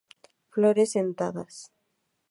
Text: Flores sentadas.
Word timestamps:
Flores 0.53 0.93
sentadas. 0.93 1.53